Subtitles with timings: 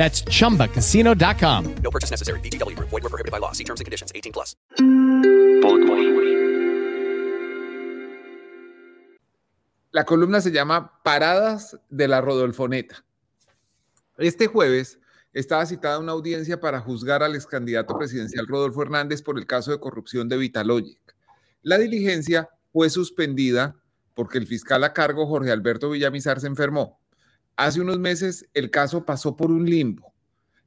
[0.00, 1.74] That's chumbacasino.com.
[1.82, 2.40] No purchase necessary.
[2.40, 2.88] VGW Group.
[2.88, 3.52] Void were prohibited by law.
[3.52, 4.10] See terms and conditions.
[4.14, 4.56] 18 plus.
[9.92, 13.04] La columna se llama Paradas de la Rodolfoneta.
[14.16, 14.98] Este jueves
[15.34, 19.70] estaba citada una audiencia para juzgar al ex candidato presidencial Rodolfo Hernández por el caso
[19.70, 21.14] de corrupción de Vitalogic.
[21.60, 23.76] La diligencia fue suspendida
[24.14, 26.99] porque el fiscal a cargo Jorge Alberto Villamizar se enfermó.
[27.56, 30.12] Hace unos meses el caso pasó por un limbo.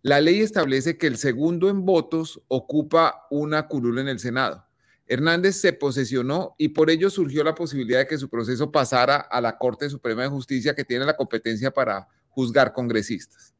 [0.01, 4.65] La ley establece que el segundo en votos ocupa una curul en el Senado.
[5.07, 9.41] Hernández se posesionó y por ello surgió la posibilidad de que su proceso pasara a
[9.41, 13.53] la Corte Suprema de Justicia que tiene la competencia para juzgar congresistas.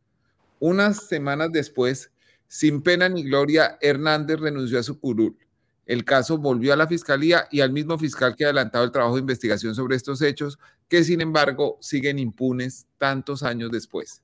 [0.60, 2.12] Unas semanas después,
[2.48, 5.38] sin pena ni gloria, Hernández renunció a su curul.
[5.86, 9.22] El caso volvió a la fiscalía y al mismo fiscal que adelantado el trabajo de
[9.22, 10.58] investigación sobre estos hechos,
[10.94, 14.22] que sin embargo siguen impunes tantos años después.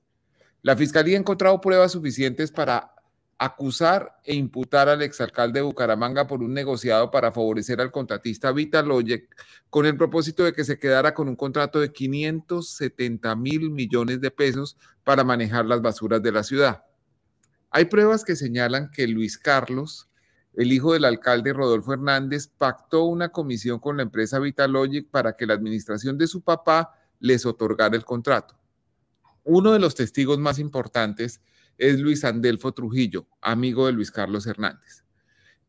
[0.61, 2.93] La fiscalía ha encontrado pruebas suficientes para
[3.39, 9.35] acusar e imputar al exalcalde de Bucaramanga por un negociado para favorecer al contratista Vitalogic
[9.71, 14.29] con el propósito de que se quedara con un contrato de 570 mil millones de
[14.29, 16.83] pesos para manejar las basuras de la ciudad.
[17.71, 20.07] Hay pruebas que señalan que Luis Carlos,
[20.59, 25.45] el hijo del alcalde Rodolfo Hernández, pactó una comisión con la empresa Vitalogic para que
[25.45, 28.59] la administración de su papá les otorgara el contrato.
[29.45, 31.39] Uno de los testigos más importantes
[31.77, 35.05] es Luis Andelfo Trujillo, amigo de Luis Carlos Hernández.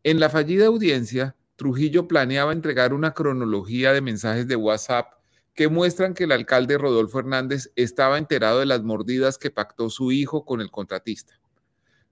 [0.03, 5.07] En la fallida audiencia, Trujillo planeaba entregar una cronología de mensajes de WhatsApp
[5.55, 10.11] que muestran que el alcalde Rodolfo Hernández estaba enterado de las mordidas que pactó su
[10.11, 11.39] hijo con el contratista.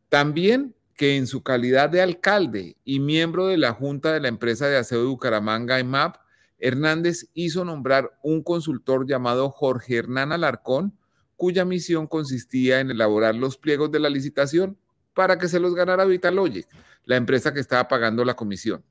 [0.08, 4.66] También que en su calidad de alcalde y miembro de la Junta de la empresa
[4.66, 6.16] de aseo de Bucaramanga, EMAP,
[6.58, 10.98] Hernández hizo nombrar un consultor llamado Jorge Hernán Alarcón,
[11.36, 14.76] cuya misión consistía en elaborar los pliegos de la licitación
[15.14, 16.66] para que se los ganara Vitalogic,
[17.04, 18.84] la empresa que estaba pagando la comisión.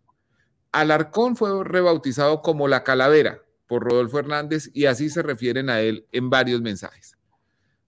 [0.71, 6.07] Alarcón fue rebautizado como la calavera por Rodolfo Hernández y así se refieren a él
[6.13, 7.17] en varios mensajes.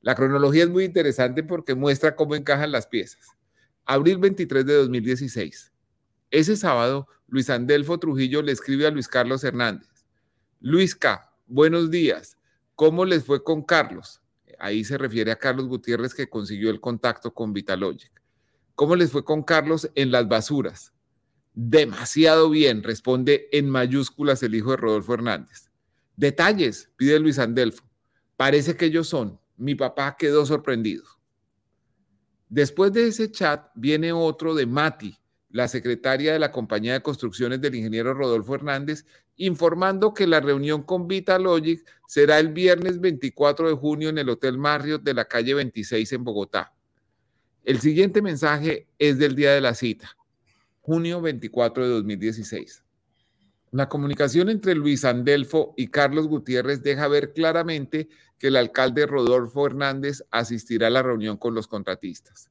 [0.01, 3.38] La cronología es muy interesante porque muestra cómo encajan las piezas.
[3.91, 5.71] Abril 23 de 2016.
[6.29, 10.05] Ese sábado, Luis Andelfo Trujillo le escribe a Luis Carlos Hernández.
[10.59, 12.37] Luis K., buenos días.
[12.75, 14.21] ¿Cómo les fue con Carlos?
[14.59, 18.11] Ahí se refiere a Carlos Gutiérrez que consiguió el contacto con Vitalogic.
[18.75, 20.93] ¿Cómo les fue con Carlos en las basuras?
[21.55, 25.71] Demasiado bien, responde en mayúsculas el hijo de Rodolfo Hernández.
[26.15, 27.83] Detalles, pide Luis Andelfo.
[28.37, 29.39] Parece que ellos son.
[29.57, 31.18] Mi papá quedó sorprendido.
[32.49, 35.15] Después de ese chat viene otro de Mati,
[35.51, 39.05] la secretaria de la compañía de construcciones del ingeniero Rodolfo Hernández,
[39.37, 44.57] informando que la reunión con Vitalogic será el viernes 24 de junio en el Hotel
[44.57, 46.73] Marriott de la calle 26 en Bogotá.
[47.63, 50.17] El siguiente mensaje es del día de la cita,
[50.81, 52.83] junio 24 de 2016.
[53.71, 59.67] La comunicación entre Luis Andelfo y Carlos Gutiérrez deja ver claramente que el alcalde Rodolfo
[59.67, 62.49] Hernández asistirá a la reunión con los contratistas.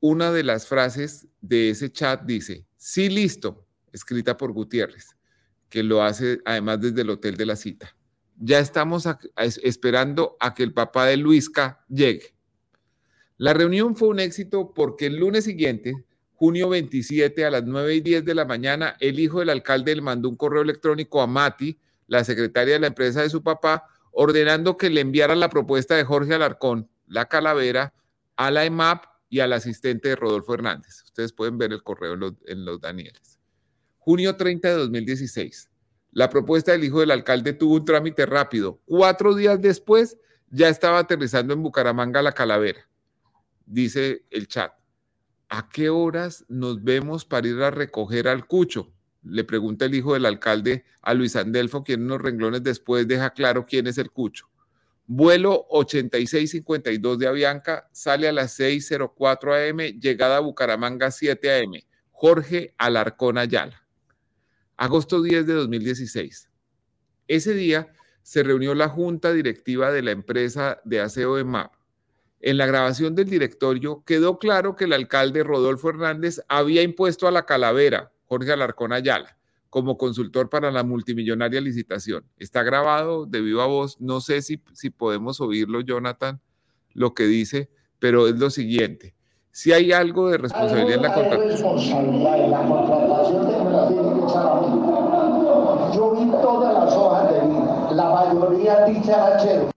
[0.00, 5.16] Una de las frases de ese chat dice, sí, listo, escrita por Gutiérrez,
[5.68, 7.96] que lo hace además desde el hotel de la cita.
[8.36, 9.08] Ya estamos
[9.62, 12.34] esperando a que el papá de Luisca llegue.
[13.38, 16.06] La reunión fue un éxito porque el lunes siguiente
[16.36, 20.02] junio 27 a las 9 y 10 de la mañana, el hijo del alcalde le
[20.02, 23.84] mandó un correo electrónico a Mati, la secretaria de la empresa de su papá,
[24.18, 27.94] ordenando que le enviara la propuesta de Jorge Alarcón, la calavera,
[28.36, 31.02] a la EMAP y al asistente de Rodolfo Hernández.
[31.04, 33.38] Ustedes pueden ver el correo en los, en Danieles.
[33.98, 35.70] Junio 30 de 2016.
[36.12, 38.80] La propuesta del hijo del alcalde tuvo un trámite rápido.
[38.86, 40.16] Cuatro días después
[40.48, 42.88] ya estaba aterrizando en Bucaramanga la calavera,
[43.66, 44.72] dice el chat.
[45.48, 48.92] ¿a qué horas nos vemos para ir a recoger al cucho?
[49.28, 53.66] Le pregunta el hijo del alcalde a Luis Andelfo, quien unos renglones después deja claro
[53.66, 54.48] quién es el cucho.
[55.08, 61.72] Vuelo 8652 de Avianca, sale a las 6.04 am, llegada a Bucaramanga 7 am.
[62.10, 63.86] Jorge Alarcón Ayala.
[64.76, 66.50] Agosto 10 de 2016.
[67.28, 67.92] Ese día
[68.22, 71.72] se reunió la junta directiva de la empresa de aseo de MAP.
[72.40, 77.30] En la grabación del directorio quedó claro que el alcalde Rodolfo Hernández había impuesto a
[77.30, 79.36] la calavera, Jorge Alarcón Ayala,
[79.70, 82.24] como consultor para la multimillonaria licitación.
[82.38, 86.40] Está grabado de viva voz, no sé si, si podemos oírlo, Jonathan,
[86.92, 89.14] lo que dice, pero es lo siguiente.
[89.50, 91.76] Si hay algo de responsabilidad en la contratación.
[95.94, 99.75] Yo vi todas las hojas de vida, la mayoría dicharachero.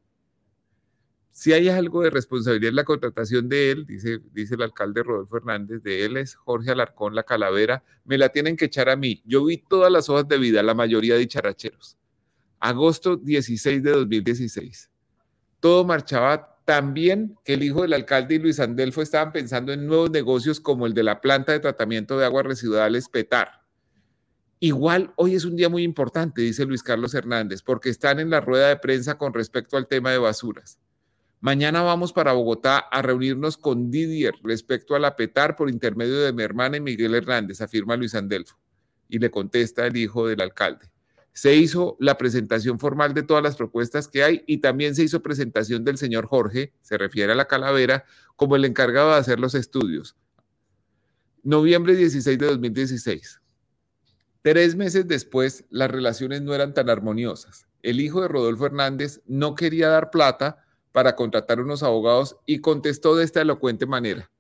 [1.40, 5.38] Si hay algo de responsabilidad en la contratación de él, dice, dice el alcalde Rodolfo
[5.38, 9.24] Hernández, de él es Jorge Alarcón, la calavera, me la tienen que echar a mí.
[9.24, 11.98] Yo vi todas las hojas de vida, la mayoría de dicharracheros.
[12.60, 14.90] Agosto 16 de 2016.
[15.62, 19.88] Todo marchaba tan bien que el hijo del alcalde y Luis Andelfo estaban pensando en
[19.88, 23.64] nuevos negocios como el de la planta de tratamiento de aguas residuales Petar.
[24.60, 28.42] Igual hoy es un día muy importante, dice Luis Carlos Hernández, porque están en la
[28.42, 30.78] rueda de prensa con respecto al tema de basuras.
[31.42, 36.34] Mañana vamos para Bogotá a reunirnos con Didier respecto a la PETAR por intermedio de
[36.34, 38.58] mi hermana y Miguel Hernández, afirma Luis Andelfo.
[39.08, 40.92] Y le contesta el hijo del alcalde.
[41.32, 45.24] Se hizo la presentación formal de todas las propuestas que hay y también se hizo
[45.24, 48.04] presentación del señor Jorge, se refiere a la calavera,
[48.36, 50.18] como el encargado de hacer los estudios.
[51.42, 53.40] Noviembre 16 de 2016.
[54.42, 57.66] Tres meses después, las relaciones no eran tan armoniosas.
[57.82, 63.16] El hijo de Rodolfo Hernández no quería dar plata para contratar unos abogados y contestó
[63.16, 64.32] de esta elocuente manera.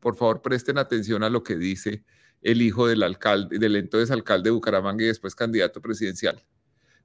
[0.00, 2.04] Por favor, presten atención a lo que dice
[2.42, 6.44] el hijo del alcalde, del entonces alcalde de Bucaramanga y después candidato presidencial.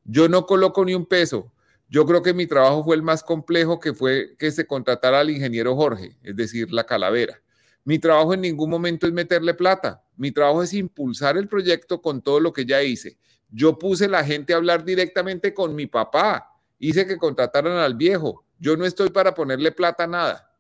[0.03, 1.51] Yo no coloco ni un peso.
[1.89, 5.29] Yo creo que mi trabajo fue el más complejo que fue que se contratara al
[5.29, 7.41] ingeniero Jorge, es decir, la calavera.
[7.83, 10.03] Mi trabajo en ningún momento es meterle plata.
[10.15, 13.17] Mi trabajo es impulsar el proyecto con todo lo que ya hice.
[13.49, 16.47] Yo puse la gente a hablar directamente con mi papá.
[16.77, 18.45] Hice que contrataran al viejo.
[18.61, 20.55] Yo no estoy para ponerle plata a nada.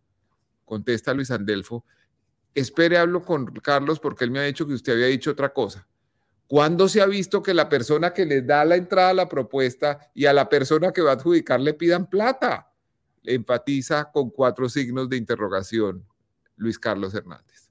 [0.65, 1.85] Contesta Luis Andelfo.
[2.55, 5.87] Espere, hablo con Carlos porque él me ha dicho que usted había dicho otra cosa.
[6.47, 9.99] ¿Cuándo se ha visto que la persona que le da la entrada a la propuesta
[10.15, 12.73] y a la persona que va a adjudicar le pidan plata?
[13.23, 16.03] Enfatiza con cuatro signos de interrogación
[16.55, 17.69] Luis Carlos Hernández.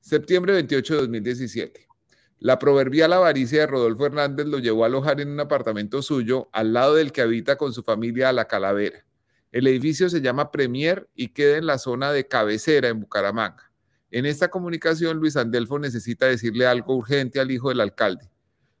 [0.00, 1.86] Septiembre 28 de 2017.
[2.40, 6.72] La proverbial avaricia de Rodolfo Hernández lo llevó a alojar en un apartamento suyo al
[6.72, 9.06] lado del que habita con su familia a la Calavera.
[9.52, 13.72] El edificio se llama Premier y queda en la zona de cabecera en Bucaramanga.
[14.12, 18.30] En esta comunicación, Luis Andelfo necesita decirle algo urgente al hijo del alcalde.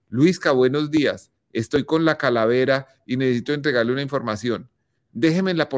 [0.08, 1.32] Luisca, buenos días.
[1.52, 4.70] Estoy con la calavera y necesito entregarle una información.
[5.12, 5.68] Déjeme en la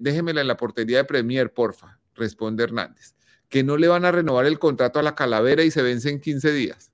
[0.00, 3.14] déjemela en la portería de Premier, porfa, responde Hernández.
[3.48, 6.20] Que no le van a renovar el contrato a la calavera y se vence en
[6.20, 6.92] 15 días.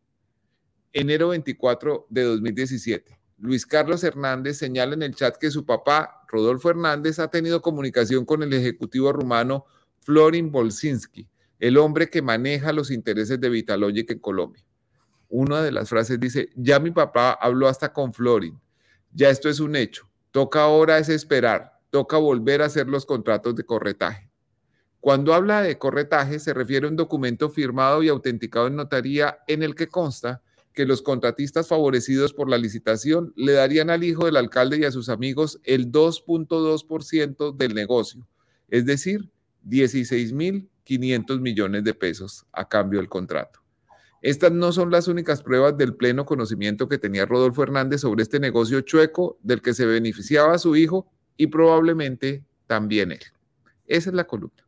[0.93, 3.19] Enero 24 de 2017.
[3.39, 8.25] Luis Carlos Hernández señala en el chat que su papá, Rodolfo Hernández, ha tenido comunicación
[8.25, 9.67] con el ejecutivo rumano
[10.01, 11.29] Florin Bolsinski,
[11.59, 14.65] el hombre que maneja los intereses de Vitalogic en Colombia.
[15.29, 18.59] Una de las frases dice, ya mi papá habló hasta con Florin,
[19.13, 23.55] ya esto es un hecho, toca ahora es esperar, toca volver a hacer los contratos
[23.55, 24.31] de corretaje.
[25.01, 29.63] Cuando habla de corretaje se refiere a un documento firmado y autenticado en notaría en
[29.63, 30.43] el que consta
[30.77, 34.93] que los contratistas favorecidos por la licitación le darían al hijo del alcalde y a
[34.93, 38.29] sus amigos el 2.2% del negocio,
[38.69, 39.31] es decir,
[39.67, 43.61] 16.500 millones de pesos a cambio del contrato.
[44.21, 48.39] Estas no son las únicas pruebas del pleno conocimiento que tenía Rodolfo Hernández sobre este
[48.39, 53.23] negocio chueco del que se beneficiaba su hijo y probablemente también él.
[53.87, 54.66] Esa es la columna.